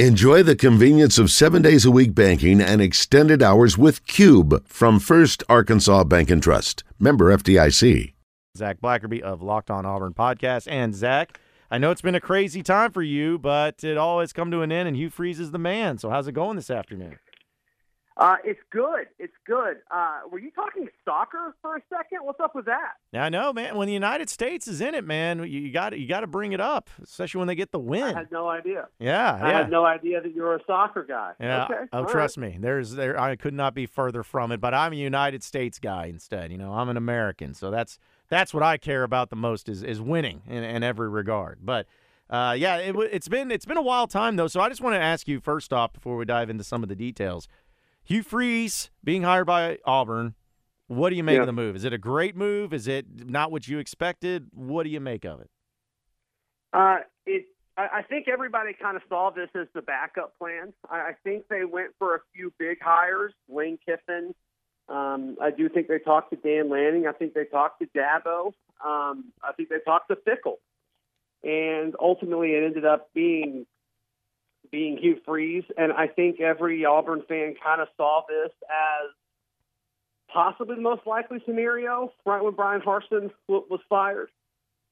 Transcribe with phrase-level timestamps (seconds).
[0.00, 4.98] Enjoy the convenience of seven days a week banking and extended hours with Cube from
[4.98, 6.82] First Arkansas Bank and Trust.
[6.98, 8.12] Member FDIC.
[8.58, 10.66] Zac Blackerby of Locked On Auburn podcast.
[10.68, 11.38] And Zac,
[11.70, 14.62] I know it's been a crazy time for you, but it all has come to
[14.62, 15.98] an end, and Hugh Freeze is the man.
[15.98, 17.16] So how's it going this afternoon?
[18.16, 19.08] Uh, it's good.
[19.18, 19.78] It's good.
[19.90, 22.18] Uh, were you talking soccer for a second?
[22.22, 22.92] What's up with that?
[23.12, 23.76] I know, man.
[23.76, 26.60] When the United States is in it, man, you got you got to bring it
[26.60, 28.04] up, especially when they get the win.
[28.04, 28.86] I had no idea.
[29.00, 29.58] Yeah, I yeah.
[29.58, 31.32] had no idea that you were a soccer guy.
[31.40, 31.64] Yeah.
[31.64, 31.84] Okay.
[31.92, 32.52] Oh, all trust right.
[32.52, 32.58] me.
[32.60, 33.18] There's there.
[33.18, 34.60] I could not be further from it.
[34.60, 36.52] But I'm a United States guy instead.
[36.52, 39.82] You know, I'm an American, so that's that's what I care about the most is
[39.82, 41.58] is winning in, in every regard.
[41.62, 41.86] But
[42.30, 44.46] uh, yeah, it, it's been it's been a wild time though.
[44.46, 46.88] So I just want to ask you first off before we dive into some of
[46.88, 47.48] the details.
[48.04, 50.34] Hugh Freeze being hired by Auburn.
[50.86, 51.40] What do you make Yeah.
[51.40, 51.74] of the move?
[51.74, 52.72] Is it a great move?
[52.74, 54.48] Is it not what you expected?
[54.52, 55.50] What do you make of it?
[56.72, 57.46] Uh, it.
[57.76, 60.72] I, think everybody kind of saw this as the backup plan.
[60.88, 63.32] I, I think they went for a few big hires.
[63.48, 64.32] Lane Kiffin.
[64.88, 67.06] Um, I do think they talked to Dan Lanning.
[67.08, 68.52] I think they talked to Dabo.
[68.84, 70.58] Um, I think they talked to Fickell.
[71.42, 73.66] And ultimately, it ended up being
[74.70, 75.64] being Hugh Freeze.
[75.76, 79.10] And I think every Auburn fan kind of saw this as
[80.32, 84.30] possibly the most likely scenario right when Bryan Harsin w- was fired.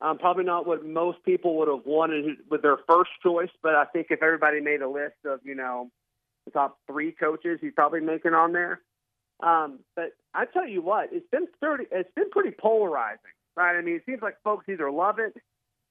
[0.01, 3.85] Um, probably not what most people would have wanted with their first choice, but I
[3.85, 5.91] think if everybody made a list of, you know,
[6.45, 8.81] the top three coaches, he'd probably making on there.
[9.43, 11.85] Um, but I tell you what, it's been thirty.
[11.91, 13.21] It's been pretty polarizing,
[13.57, 13.77] right?
[13.77, 15.35] I mean, it seems like folks either love it,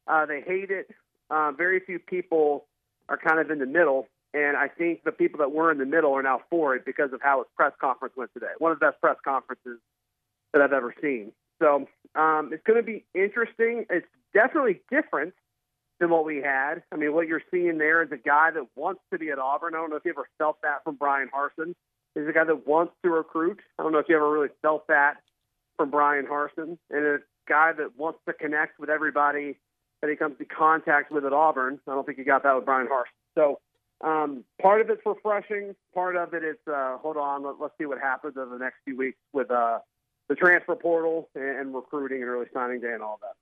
[0.08, 0.90] uh, they hate it.
[1.30, 2.66] Uh, very few people
[3.12, 5.86] are kind of in the middle, and I think the people that were in the
[5.86, 8.54] middle are now for it because of how his press conference went today.
[8.58, 9.80] One of the best press conferences
[10.54, 11.34] that I've ever seen.
[11.62, 13.86] So um, it's going to be interesting.
[13.90, 15.34] It's definitely different
[16.00, 16.84] than what we had.
[16.92, 19.76] I mean, what you're seeing there is a guy that wants to be at Auburn.
[19.76, 21.76] I don't know if you ever felt that from Bryan Harsin.
[22.16, 23.60] He's a guy that wants to recruit.
[23.78, 25.18] I don't know if you ever really felt that
[25.78, 26.78] from Bryan Harsin.
[26.90, 27.18] And a
[27.48, 29.58] guy that wants to connect with everybody
[30.02, 31.80] that he comes to contact with at Auburn.
[31.88, 33.06] I don't think he got that with Bryan Harsin.
[33.36, 33.60] So
[34.02, 35.76] um, part of it's refreshing.
[35.94, 38.78] Part of it is, uh, hold on, let, let's see what happens over the next
[38.84, 39.80] few weeks with uh,
[40.28, 43.36] the transfer portal and, and recruiting and early signing day and all that.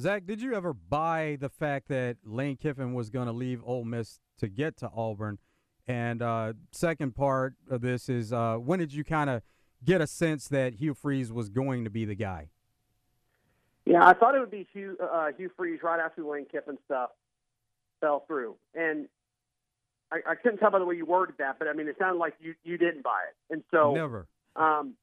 [0.00, 3.84] Zac, did you ever buy the fact that Lane Kiffin was going to leave Ole
[3.84, 5.38] Miss to get to Auburn?
[5.86, 9.42] And uh, second part of this is uh, when did you kind of
[9.84, 12.48] get a sense that Hugh Freeze was going to be the guy?
[13.90, 17.10] Yeah, I thought it would be Hugh, uh, Hugh Freeze right after Lane Kiffin stuff
[18.00, 19.08] fell through, and
[20.12, 22.18] I, I couldn't tell by the way you worded that, but I mean, it sounded
[22.18, 24.26] like you you didn't buy it, and so Never.
[24.54, 24.94] Um,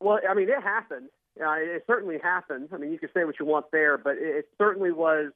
[0.00, 1.08] well, I mean, it happened.
[1.38, 2.70] Uh, it certainly happened.
[2.72, 5.32] I mean, you can say what you want there, but it, it certainly was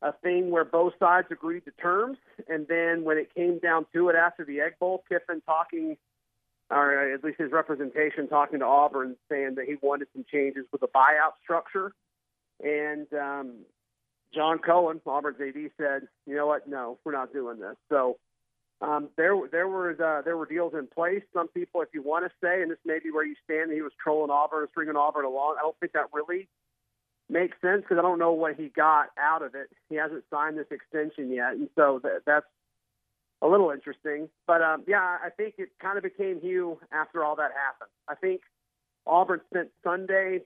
[0.00, 2.18] a thing where both sides agreed to terms.
[2.48, 5.96] And then when it came down to it after the Egg Bowl, Kiffin talking,
[6.70, 10.80] or at least his representation talking to Auburn, saying that he wanted some changes with
[10.80, 11.92] the buyout structure.
[12.62, 13.52] And um,
[14.34, 16.68] John Cohen, Auburn's AD, said, "You know what?
[16.68, 18.18] No, we're not doing this." So
[18.80, 21.22] um, there, there were uh, there were deals in place.
[21.32, 23.82] Some people, if you want to say, and this may be where you stand, he
[23.82, 25.56] was trolling Auburn, stringing Auburn along.
[25.58, 26.48] I don't think that really
[27.30, 29.68] makes sense because I don't know what he got out of it.
[29.88, 32.46] He hasn't signed this extension yet, and so that, that's
[33.42, 34.28] a little interesting.
[34.46, 37.90] But um, yeah, I think it kind of became Hugh after all that happened.
[38.08, 38.42] I think
[39.06, 40.40] Auburn spent Sunday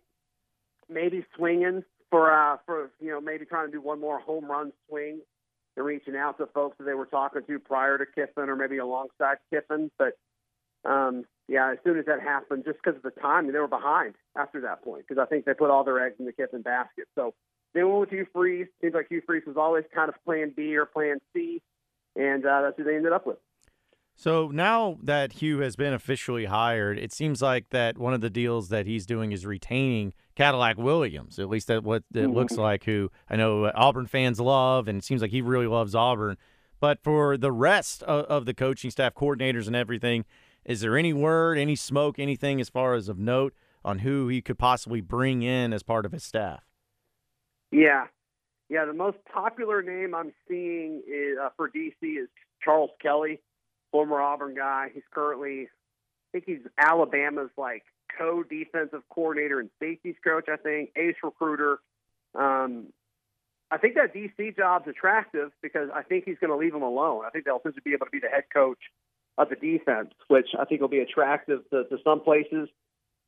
[0.89, 4.73] maybe swinging for uh, for you know maybe trying to do one more home run
[4.89, 5.21] swing
[5.77, 8.79] and reaching out to folks that they were talking to prior to Kiffin or maybe
[8.79, 9.91] alongside Kiffin.
[9.99, 10.19] But
[10.85, 14.15] um, yeah, as soon as that happened, just because of the time, they were behind
[14.37, 17.09] after that point because I think they put all their eggs in the Kiffin basket.
[17.15, 17.35] So
[17.75, 18.67] they went with Hugh Freeze.
[18.81, 21.63] Seems like Hugh Freeze was always kind of Plan B or Plan C,
[22.17, 23.39] and uh, that's who they ended up with.
[24.15, 28.31] So now that Hugh has been officially hired, it seems like that one of the
[28.31, 31.39] deals that he's doing is retaining Cadillac Williams.
[31.39, 32.85] At least that what it looks like.
[32.85, 36.37] Who I know Auburn fans love, and it seems like he really loves Auburn.
[36.79, 40.25] But for the rest of, of the coaching staff, coordinators, and everything,
[40.65, 43.55] is there any word, any smoke, anything as far as of note
[43.85, 46.65] on who he could possibly bring in as part of his staff?
[47.71, 48.09] Yeah,
[48.73, 48.87] yeah.
[48.87, 52.29] The most popular name I'm seeing is, uh, for DC is
[52.65, 53.39] Charles Kelly,
[53.91, 54.89] former Auburn guy.
[54.95, 57.83] He's currently, I think he's Alabama's like
[58.19, 60.47] co-defensive coordinator and safeties coach.
[60.51, 61.81] I think ace recruiter.
[62.35, 62.87] Um,
[63.71, 67.25] I think that DC job's attractive because I think he's going to leave him alone.
[67.27, 68.79] I think they'll essentially be able to be the head coach
[69.37, 72.71] of the defense, which I think will be attractive to, to some places.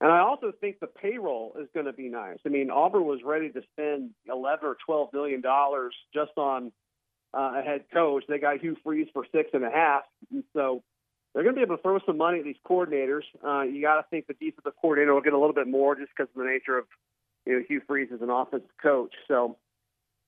[0.05, 2.37] And I also think the payroll is going to be nice.
[2.45, 6.73] I mean, Auburn was ready to spend 11 or 12 million dollars just on
[7.33, 8.23] uh, a head coach.
[8.29, 10.83] They got Hugh Freeze for six and a half, and so
[11.33, 13.23] they're going to be able to throw some money at these coordinators.
[13.43, 16.11] Uh, you got to think the defensive coordinator will get a little bit more just
[16.15, 16.85] because of the nature of
[17.47, 19.15] you know Hugh Freeze as an offensive coach.
[19.27, 19.57] So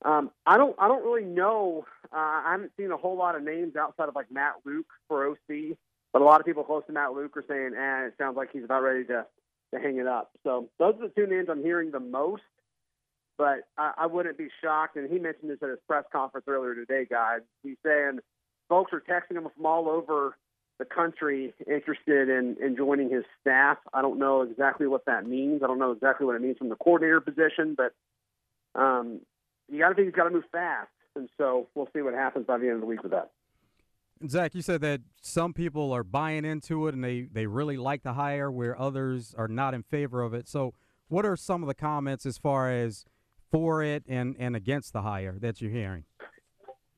[0.06, 1.84] um, I don't I don't really know.
[2.05, 5.26] Uh, I haven't seen a whole lot of names outside of like Matt Luke for
[5.26, 5.76] OC,
[6.14, 8.49] but a lot of people close to Matt Luke are saying, "eh, it sounds like
[8.55, 9.26] he's about ready to
[9.74, 12.42] to hang it up." So those are the two names I'm hearing the most.
[13.38, 16.74] But I, I wouldn't be shocked, and he mentioned this at his press conference earlier
[16.74, 17.40] today, guys.
[17.62, 18.20] He's saying
[18.68, 20.36] folks are texting him from all over
[20.78, 23.78] the country interested in, in joining his staff.
[23.92, 25.62] I don't know exactly what that means.
[25.62, 27.94] I don't know exactly what it means from the coordinator position, but
[28.78, 29.20] um,
[29.68, 30.90] you got to think he's got to move fast.
[31.14, 33.30] And so we'll see what happens by the end of the week with that.
[34.28, 38.02] Zac, you said that some people are buying into it and they, they really like
[38.02, 40.48] the hire, where others are not in favor of it.
[40.48, 40.74] So,
[41.08, 43.04] what are some of the comments as far as
[43.50, 46.04] for it and, and against the hire that you're hearing?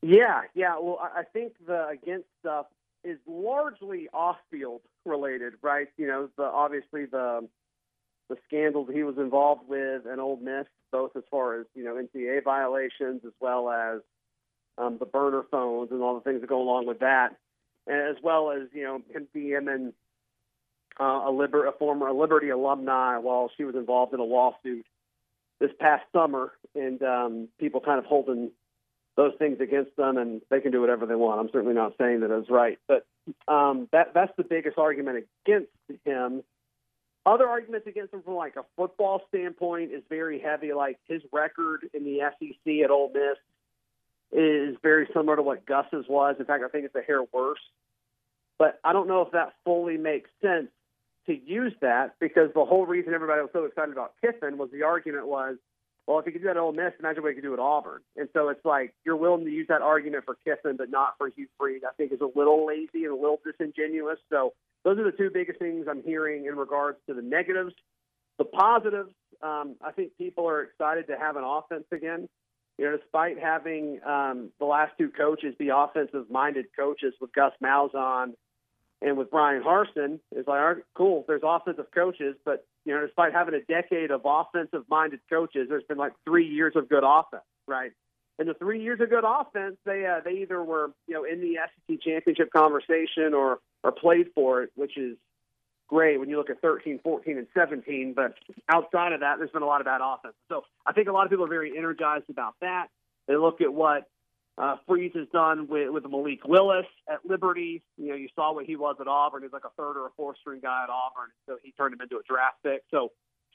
[0.01, 0.79] Yeah, yeah.
[0.81, 2.67] Well, I think the against stuff
[3.05, 5.89] is largely off-field related, right?
[5.97, 7.49] You know, the obviously the
[8.29, 11.95] the scandals he was involved with and Ole Miss, both as far as you know
[11.95, 14.01] NCAA violations as well as
[14.79, 17.37] um, the burner phones and all the things that go along with that,
[17.87, 19.93] as well as you know him and
[21.01, 24.87] uh, a, liber- a former Liberty alumni while she was involved in a lawsuit
[25.61, 28.51] this past summer, and um, people kind of holding
[29.17, 31.41] those things against them, and they can do whatever they want.
[31.41, 33.07] I'm certainly not saying that it's right, but
[33.53, 35.71] um, that that's the biggest argument against
[36.05, 36.43] him.
[37.27, 40.73] Other arguments against him from like a football standpoint is very heavy.
[40.73, 43.37] Like his record in the SEC at Ole Miss
[44.33, 46.37] is very similar to what Gus's was.
[46.39, 47.61] In fact, I think it's a hair worse.
[48.59, 50.69] But I don't know if that fully makes sense
[51.27, 54.83] to use that because the whole reason everybody was so excited about Kiffin was the
[54.83, 55.57] argument was
[56.09, 57.59] well, if he could do that at Ole Miss, imagine what he could do at
[57.61, 58.01] Auburn.
[58.17, 61.29] And so it's like you're willing to use that argument for Kiffin, but not for
[61.29, 61.83] Hugh Freeze.
[61.87, 64.19] I think is a little lazy and a little disingenuous.
[64.31, 64.55] So
[64.85, 67.75] those are the two biggest things I'm hearing in regards to the negatives.
[68.39, 69.11] The positives,
[69.43, 72.27] um, I think people are excited to have an offense again.
[72.79, 78.35] You know, despite having um, the last two coaches be offensive-minded coaches with Gus Malzahn
[79.03, 83.05] and with Bryan Harsin, it's like, all right, cool, there's offensive coaches, but you know,
[83.05, 87.43] despite having a decade of offensive-minded coaches, there's been like three years of good offense,
[87.67, 87.93] right?
[88.39, 91.41] And the three years of good offense, they uh, they either were you know in
[91.41, 91.57] the
[91.89, 95.17] SEC championship conversation or or played for it, which is
[95.89, 98.15] great when you look at 13, 14, and 17.
[98.15, 98.35] But
[98.69, 100.35] outside of that, there's been a lot of bad offense.
[100.49, 102.89] So I think a lot of people are very energized about that.
[103.27, 104.09] They look at what
[104.57, 107.83] uh, Freeze has done with, with Malik Willis at Liberty.
[107.97, 109.43] You know, you saw what he was at Auburn.
[109.43, 111.31] He's like a third or a fourth string guy at Auburn.
[111.47, 112.83] So he turned him into a draft pick.
[112.91, 113.13] So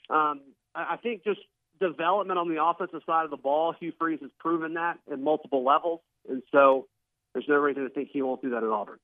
[0.09, 0.41] um,
[0.73, 1.41] I, think just
[1.79, 5.63] development on the offensive side of the ball, Hugh Freeze has proven that in multiple
[5.63, 5.99] levels.
[6.29, 6.87] And so
[7.33, 8.99] there's no reason to think he won't do that at Auburn.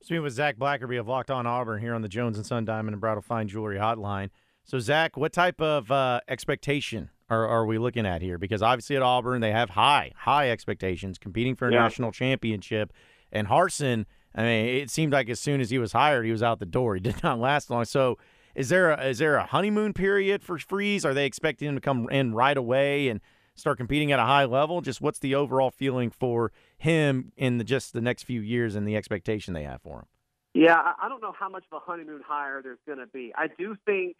[0.00, 2.94] Speaking with Zac Blackerby of Locked On Auburn here on the Jones and Son Diamond
[2.94, 4.30] and Bridal Fine Jewelry Hotline.
[4.64, 8.38] So, Zac, what type of uh, expectation are, are we looking at here?
[8.38, 11.80] Because obviously at Auburn they have high high expectations, competing for a yeah.
[11.80, 12.92] national championship,
[13.32, 16.42] and Harsin, I mean, it seemed like as soon as he was hired, he was
[16.42, 16.94] out the door.
[16.94, 17.84] He did not last long.
[17.84, 18.18] So,
[18.54, 21.04] is there a, is there a honeymoon period for Freeze?
[21.04, 23.20] Are they expecting him to come in right away and
[23.58, 24.80] start competing at a high level?
[24.80, 28.86] Just what's the overall feeling for him in the, just the next few years and
[28.86, 30.06] the expectation they have for him?
[30.54, 33.32] Yeah, I don't know how much of a honeymoon hire there's going to be.
[33.36, 34.16] I do think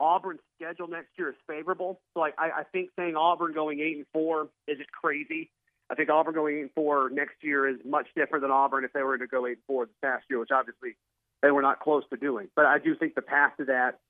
[0.00, 2.00] Auburn's schedule next year is favorable.
[2.12, 5.50] So like I, I think saying Auburn going eight and four is just crazy.
[5.90, 8.92] I think Auburn going eight and four next year is much different than Auburn if
[8.92, 10.96] they were to go eight and four this past year, which obviously
[11.42, 12.48] they were not close to doing.
[12.56, 14.00] But I do think the path to that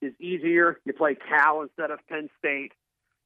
[0.00, 0.80] is easier.
[0.84, 2.72] You play Cal instead of Penn State.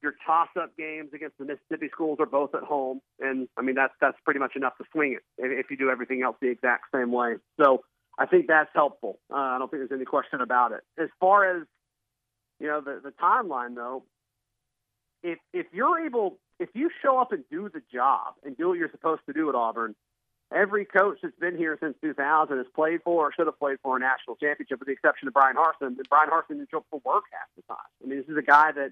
[0.01, 3.93] Your toss-up games against the Mississippi schools are both at home, and I mean that's
[4.01, 7.11] that's pretty much enough to swing it if you do everything else the exact same
[7.11, 7.35] way.
[7.61, 7.83] So
[8.17, 9.19] I think that's helpful.
[9.31, 10.81] Uh, I don't think there's any question about it.
[11.01, 11.67] As far as
[12.59, 14.03] you know, the, the timeline though,
[15.23, 18.77] if if you're able, if you show up and do the job and do what
[18.77, 19.95] you're supposed to do at Auburn,
[20.53, 23.97] every coach that's been here since 2000 has played for or should have played for
[23.97, 25.87] a national championship, with the exception of Bryan Harsin.
[25.87, 27.77] And Bryan Harsin didn't for work half the time.
[28.03, 28.91] I mean, this is a guy that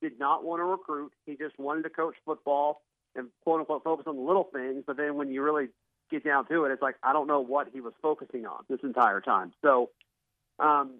[0.00, 1.12] did not want to recruit.
[1.26, 2.82] He just wanted to coach football
[3.14, 4.84] and quote unquote focus on the little things.
[4.86, 5.68] But then when you really
[6.10, 8.80] get down to it, it's like I don't know what he was focusing on this
[8.82, 9.52] entire time.
[9.62, 9.90] So
[10.58, 10.94] um,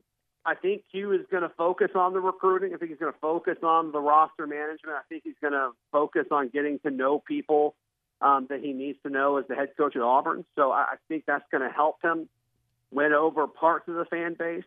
[0.45, 2.75] I think Hugh is going to focus on the recruiting.
[2.75, 4.97] I think he's going to focus on the roster management.
[4.97, 7.75] I think he's going to focus on getting to know people
[8.21, 10.45] um, that he needs to know as the head coach at Auburn.
[10.57, 12.29] So I, I think that's going to help him
[12.91, 14.65] win over parts of the fan base.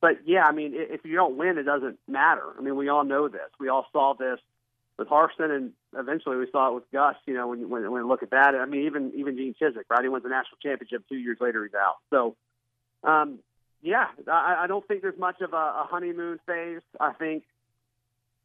[0.00, 2.44] But yeah, I mean, if you don't win, it doesn't matter.
[2.56, 3.50] I mean, we all know this.
[3.58, 4.38] We all saw this
[4.96, 7.16] with Harsin, and eventually we saw it with Gus.
[7.26, 9.84] You know, when when when you look at that, I mean, even even Gene Chizik,
[9.88, 10.02] right?
[10.02, 11.64] He wins the national championship two years later.
[11.64, 11.96] He's out.
[12.10, 12.36] So,
[13.02, 13.40] um,
[13.82, 16.82] yeah, I, I don't think there's much of a, a honeymoon phase.
[17.00, 17.44] I think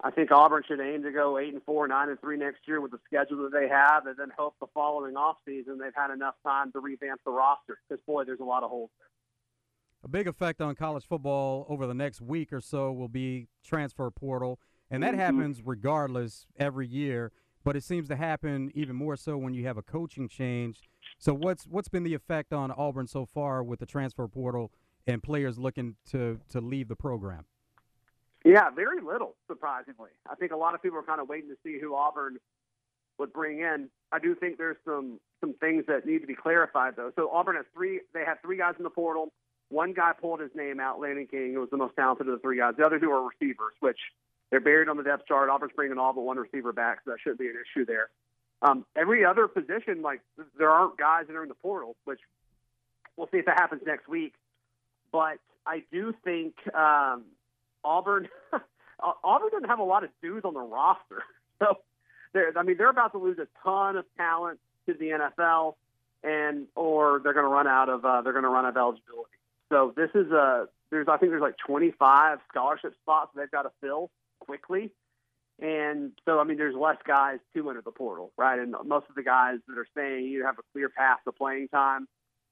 [0.03, 2.81] I think Auburn should aim to go eight and four, nine and three next year
[2.81, 6.11] with the schedule that they have, and then hope the following off season they've had
[6.11, 7.79] enough time to revamp the roster.
[7.87, 9.07] Because boy, there's a lot of holes there.
[10.03, 14.09] A big effect on college football over the next week or so will be transfer
[14.11, 14.59] portal,
[14.91, 15.19] and that mm-hmm.
[15.19, 17.31] happens regardless every year.
[17.63, 20.81] But it seems to happen even more so when you have a coaching change.
[21.17, 24.71] So what's what's been the effect on Auburn so far with the transfer portal
[25.07, 27.45] and players looking to to leave the program?
[28.43, 30.09] Yeah, very little, surprisingly.
[30.29, 32.37] I think a lot of people are kind of waiting to see who Auburn
[33.17, 33.87] would bring in.
[34.11, 37.11] I do think there's some some things that need to be clarified though.
[37.15, 39.31] So Auburn has three they have three guys in the portal.
[39.73, 42.39] One guy pulled his name out, Landen King, who was the most talented of the
[42.39, 42.75] three guys.
[42.77, 43.97] The other two are receivers, which
[44.51, 45.49] they're buried on the depth chart.
[45.49, 48.09] Auburn's bringing all but one receiver back, so that shouldn't be an issue there.
[48.61, 50.21] Um, every other position, like
[50.59, 52.19] there aren't guys that are in the portal, which
[53.17, 54.35] we'll see if that happens next week.
[55.11, 57.23] But I do think um,
[57.83, 58.29] Auburn
[59.23, 61.23] Auburn doesn't have a lot of dudes on the roster,
[61.59, 61.79] so
[62.31, 65.73] they're I mean they're about to lose a ton of talent to the NFL,
[66.23, 68.77] and or they're going to run out of uh, they're going to run out of
[68.77, 69.31] eligibility.
[69.73, 73.71] So this is a there's I think there's like 25 scholarship spots they've got to
[73.81, 74.91] fill quickly.
[75.59, 78.59] And so, I mean, there's less guys to enter the portal, right?
[78.59, 81.69] And most of the guys that are staying either have a clear path to playing
[81.69, 82.07] time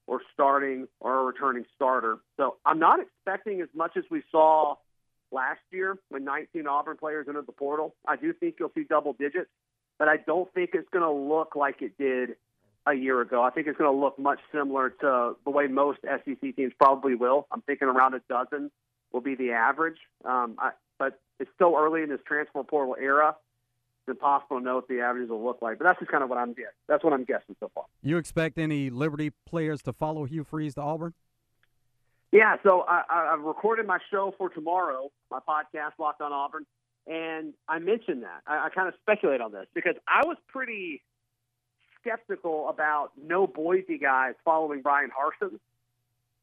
[0.08, 2.18] or starting or a returning starter.
[2.36, 4.74] So I'm not expecting as much as we saw
[5.30, 7.94] last year when 19 Auburn players entered the portal.
[8.06, 9.50] I do think you'll see double digits,
[9.96, 12.30] but I don't think it's going to look like it did
[12.86, 13.42] a year ago.
[13.42, 17.14] I think it's going to look much similar to the way most SEC teams probably
[17.14, 17.46] will.
[17.52, 18.70] I'm thinking around a dozen
[19.12, 19.98] will be the average.
[20.24, 23.36] Um, I, but it's still early in this transfer portal era.
[24.06, 25.78] It's impossible to know what the averages will look like.
[25.78, 26.72] But that's just kind of what I'm guessing.
[26.88, 27.84] That's what I'm guessing so far.
[28.02, 31.14] You expect any Liberty players to follow Hugh Freeze to Auburn?
[32.32, 36.64] Yeah, so I, I recorded my show for tomorrow, my podcast, Locked on Auburn,
[37.06, 38.40] and I mentioned that.
[38.46, 41.02] I, I kind of speculate on this because I was pretty
[42.02, 45.58] skeptical about no Boise guys following Bryan Harsin.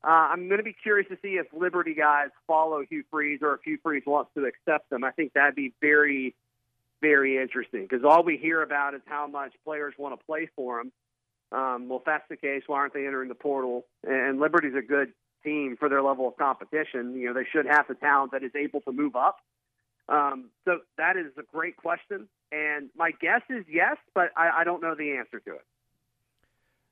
[0.02, 3.56] Uh, I'm going to be curious to see if Liberty guys follow Hugh Freeze or
[3.56, 5.04] if Hugh Freeze wants to accept them.
[5.04, 6.36] I think that'd be very,
[7.02, 10.80] very interesting because all we hear about is how much players want to play for
[10.80, 10.92] him.
[11.52, 13.86] Um, well, if that's the case, why aren't they entering the portal?
[14.08, 15.12] And Liberty's a good
[15.44, 17.16] team for their level of competition.
[17.16, 19.40] You know, they should have the talent that is able to move up.
[20.10, 22.28] Um, so that is a great question.
[22.52, 25.66] And my guess is yes, but I, I don't know the answer to it.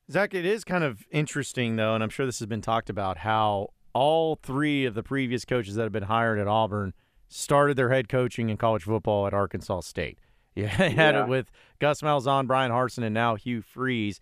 [0.10, 3.18] Zac, it is kind of interesting, though, and I'm sure this has been talked about
[3.18, 6.94] how all three of the previous coaches that have been hired at Auburn
[7.28, 10.20] started their head coaching in college football at Arkansas State.
[10.58, 11.22] You had yeah.
[11.22, 14.20] it with Gus Malzahn, Bryan Harsin, and now Hugh Freeze.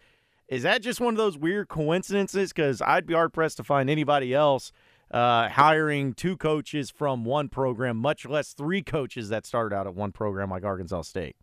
[0.50, 2.52] Is that just one of those weird coincidences?
[2.52, 4.74] Because I'd be hard pressed to find anybody else
[5.12, 9.96] uh, hiring two coaches from one program, much less three coaches that started out at
[9.96, 11.36] one program like Arkansas State.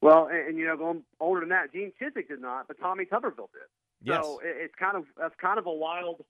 [0.00, 3.04] Well, and, and you know, going older than that, Gene Chizik did not, but Tommy
[3.04, 3.68] Tuberville did.
[4.02, 4.24] Yes.
[4.24, 6.24] So it, it's kind of that's kind of a wild,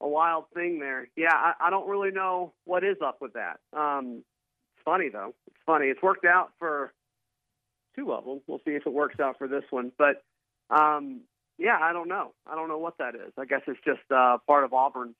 [0.00, 1.08] a wild thing there.
[1.16, 3.60] Yeah, I, I don't really know what is up with that.
[3.72, 4.24] Um,
[4.76, 5.34] it's funny though.
[5.46, 5.86] It's funny.
[5.86, 6.92] It's worked out for
[7.94, 8.40] two of them.
[8.46, 9.92] We'll see if it works out for this one.
[9.96, 10.24] But
[10.70, 11.20] um,
[11.58, 12.32] yeah, I don't know.
[12.50, 13.32] I don't know what that is.
[13.38, 15.14] I guess it's just uh, part of Auburn's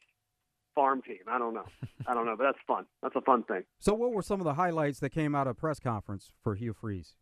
[0.74, 1.18] farm team.
[1.28, 1.66] I don't know.
[2.06, 2.86] I don't know, but that's fun.
[3.02, 3.64] That's a fun thing.
[3.78, 6.74] So, what were some of the highlights that came out of press conference for Hugh
[6.74, 7.14] Freeze?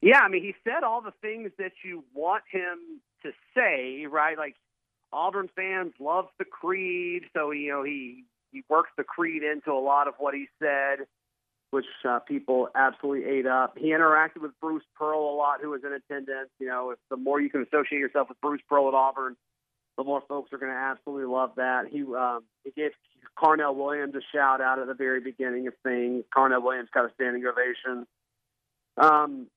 [0.00, 4.36] Yeah, I mean, he said all the things that you want him to say, right?
[4.36, 4.54] Like
[5.12, 9.80] Auburn fans love the creed, so you know he he works the creed into a
[9.80, 11.06] lot of what he said,
[11.70, 13.76] which uh, people absolutely ate up.
[13.78, 16.50] He interacted with Bruce Pearl a lot, who was in attendance.
[16.58, 19.36] You know, if the more you can associate yourself with Bruce Pearl at Auburn,
[19.96, 21.86] the more folks are going to absolutely love that.
[21.90, 22.90] He um, he gave
[23.38, 26.24] Carnell Williams a shout out at the very beginning of things.
[26.36, 28.06] Carnell Williams got a standing ovation.
[28.98, 29.48] Um,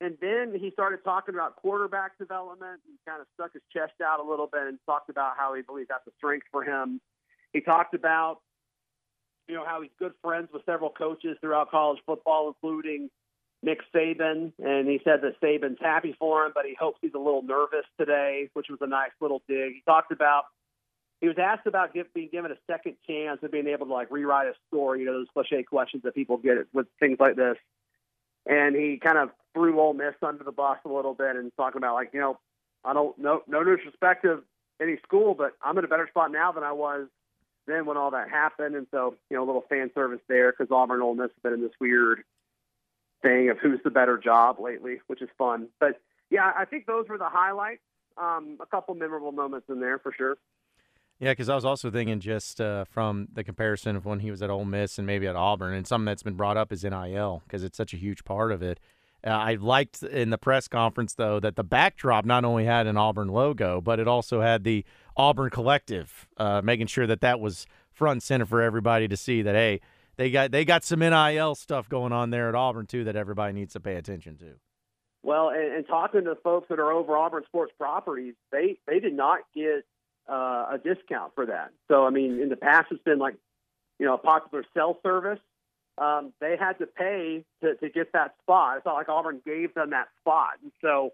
[0.00, 4.20] and then he started talking about quarterback development and kind of stuck his chest out
[4.20, 7.00] a little bit and talked about how he believes that's a strength for him.
[7.52, 8.40] He talked about,
[9.48, 13.08] you know, how he's good friends with several coaches throughout college football, including
[13.62, 14.52] Nick Saban.
[14.58, 17.86] And he said that Saban's happy for him, but he hopes he's a little nervous
[17.98, 19.74] today, which was a nice little dig.
[19.74, 20.44] He talked about,
[21.20, 24.10] he was asked about give, being given a second chance and being able to like
[24.10, 27.56] rewrite a story, you know, those cliche questions that people get with things like this
[28.46, 31.78] and he kind of threw Ole Miss under the bus a little bit and talking
[31.78, 32.38] about like you know
[32.84, 34.44] I don't no no disrespect of
[34.80, 37.08] any school, but I'm in a better spot now than I was
[37.66, 40.70] then when all that happened, and so you know a little fan service there because
[40.70, 42.22] Auburn and Ole Miss have been in this weird
[43.22, 45.68] thing of who's the better job lately, which is fun.
[45.80, 47.82] But yeah, I think those were the highlights.
[48.18, 50.38] Um, a couple memorable moments in there for sure.
[51.18, 54.42] Yeah, because I was also thinking just uh, from the comparison of when he was
[54.42, 57.42] at Ole Miss and maybe at Auburn, and something that's been brought up is NIL
[57.46, 58.80] because it's such a huge part of it.
[59.26, 62.96] Uh, I liked in the press conference though that the backdrop not only had an
[62.98, 64.84] Auburn logo, but it also had the
[65.16, 69.40] Auburn Collective, uh, making sure that that was front and center for everybody to see
[69.40, 69.80] that hey,
[70.16, 73.52] they got they got some NIL stuff going on there at Auburn too that everybody
[73.52, 74.54] needs to pay attention to.
[75.22, 79.00] Well, and, and talking to the folks that are over Auburn Sports Properties, they they
[79.00, 79.84] did not get
[80.28, 81.70] uh, a discount for that.
[81.88, 83.34] So I mean, in the past, it's been like
[83.98, 85.40] you know a popular cell service.
[85.98, 88.78] Um, they had to pay to, to get that spot.
[88.78, 91.12] It's not like Auburn gave them that spot, and so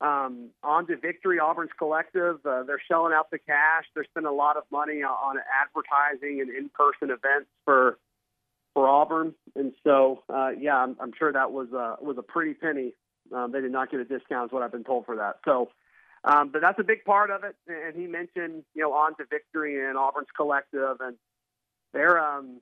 [0.00, 1.38] um, on to victory.
[1.38, 2.38] Auburn's collective.
[2.44, 3.84] Uh, they're shelling out the cash.
[3.94, 7.98] They're spending a lot of money on advertising and in-person events for
[8.74, 12.54] for Auburn, and so uh, yeah, I'm, I'm sure that was a was a pretty
[12.54, 12.94] penny
[13.32, 15.36] um, they did not get a discount, is what I've been told for that.
[15.44, 15.70] So,
[16.24, 17.56] um, but that's a big part of it.
[17.66, 21.16] And he mentioned, you know, on to victory and Auburn's collective, and
[21.92, 22.60] they're um,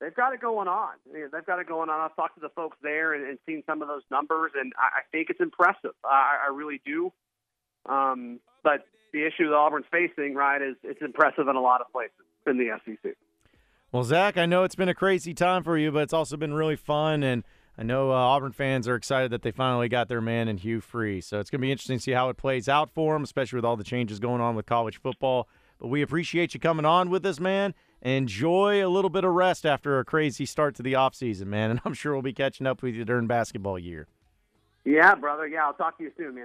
[0.00, 0.94] they've got it going on.
[1.12, 2.00] They've got it going on.
[2.00, 5.00] I've talked to the folks there and, and seen some of those numbers, and I,
[5.00, 5.94] I think it's impressive.
[6.04, 7.12] I, I really do.
[7.88, 11.92] Um, but the issue that Auburn's facing, right, is it's impressive in a lot of
[11.92, 12.12] places
[12.46, 13.14] in the SEC.
[13.92, 16.54] Well, Zac, I know it's been a crazy time for you, but it's also been
[16.54, 17.44] really fun and
[17.78, 20.80] I know uh, Auburn fans are excited that they finally got their man in Hugh
[20.80, 21.20] Free.
[21.20, 23.58] So it's going to be interesting to see how it plays out for them, especially
[23.58, 25.46] with all the changes going on with college football.
[25.78, 27.74] But we appreciate you coming on with us, man.
[28.00, 31.70] Enjoy a little bit of rest after a crazy start to the offseason, man.
[31.70, 34.06] And I'm sure we'll be catching up with you during basketball year.
[34.84, 35.46] Yeah, brother.
[35.46, 36.44] Yeah, I'll talk to you soon, man.